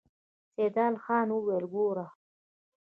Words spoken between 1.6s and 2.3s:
ګوره!